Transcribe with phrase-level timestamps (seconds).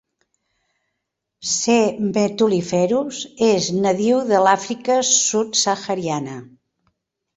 [1.49, 1.75] "C.
[2.15, 3.19] metuliferus"
[3.51, 6.41] és nadiu de l"Àfrica Sub-Sahariana.